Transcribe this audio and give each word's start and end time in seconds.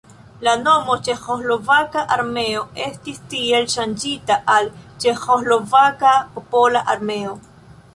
La 0.45 0.53
nomo 0.61 0.95
Ĉeĥoslovaka 1.07 2.03
armeo 2.17 2.65
estis 2.87 3.21
tiel 3.35 3.71
ŝanĝita 3.77 4.41
al 4.57 4.75
Ĉeĥoslovaka 5.07 6.19
popola 6.39 6.89
armeo. 6.99 7.43